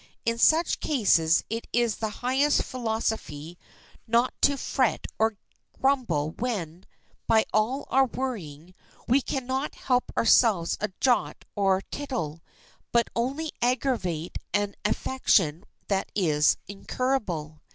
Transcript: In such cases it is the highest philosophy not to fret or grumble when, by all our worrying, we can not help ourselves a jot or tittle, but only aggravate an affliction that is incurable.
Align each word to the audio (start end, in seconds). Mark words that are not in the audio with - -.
In 0.25 0.39
such 0.39 0.79
cases 0.79 1.43
it 1.47 1.67
is 1.71 1.97
the 1.97 2.09
highest 2.25 2.63
philosophy 2.63 3.59
not 4.07 4.33
to 4.41 4.57
fret 4.57 5.05
or 5.19 5.37
grumble 5.79 6.31
when, 6.31 6.85
by 7.27 7.45
all 7.53 7.85
our 7.91 8.07
worrying, 8.07 8.73
we 9.07 9.21
can 9.21 9.45
not 9.45 9.75
help 9.75 10.11
ourselves 10.17 10.75
a 10.81 10.89
jot 10.99 11.45
or 11.55 11.81
tittle, 11.91 12.41
but 12.91 13.09
only 13.15 13.51
aggravate 13.61 14.39
an 14.55 14.73
affliction 14.83 15.65
that 15.87 16.11
is 16.15 16.57
incurable. 16.67 17.61